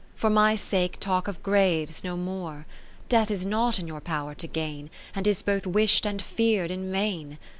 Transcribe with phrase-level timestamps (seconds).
[0.15, 2.65] For my sake talk of graves no more;
[3.07, 4.89] Death is not in your power to gain.
[5.13, 7.37] And is both wish'd and fear'd in vain.